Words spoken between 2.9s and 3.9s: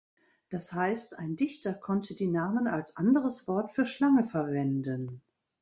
anderes Wort für